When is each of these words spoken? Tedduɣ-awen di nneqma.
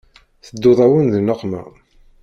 Tedduɣ-awen 0.45 1.07
di 1.13 1.19
nneqma. 1.21 1.61